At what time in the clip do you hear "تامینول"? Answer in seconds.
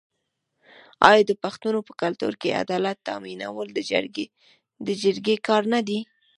3.09-3.67